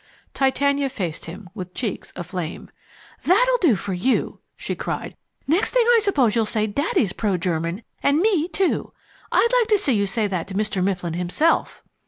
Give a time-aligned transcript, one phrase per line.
[0.33, 2.71] Titania faced him with cheeks aflame.
[3.23, 5.15] "That'll do for you!" she cried.
[5.45, 8.93] "Next thing I suppose you'll say Daddy's pro German, and me, too!
[9.31, 10.83] I'd like to see you say that to Mr.
[10.83, 11.83] Mifflin himself."